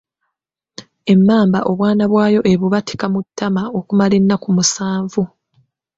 [1.13, 5.23] Emmamba obwana bwayo ebubatika mu ttama okumala ennaku musanvu.